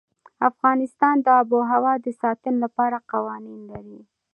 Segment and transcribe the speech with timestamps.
[0.49, 3.99] افغانستان د آب وهوا د ساتنې لپاره قوانین لري.